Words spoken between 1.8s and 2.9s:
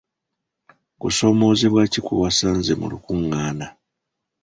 ki kwe wasanze mu